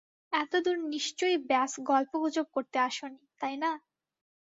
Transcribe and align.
এতোদূর 0.33 0.77
নিশ্চয়ই 0.93 1.37
ব্যস 1.49 1.71
গল্পগুজব 1.89 2.47
করতে 2.55 2.77
আসোনি, 2.87 3.21
তাই 3.39 3.55
না? 3.63 3.71